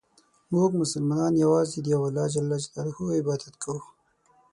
مونږ 0.51 0.71
مسلمانان 0.81 1.33
یوازې 1.43 1.77
د 1.81 1.87
یو 1.93 2.01
الله 2.07 2.25
ج 2.33 2.35
عبادت 3.19 3.53
کوو. 3.63 3.83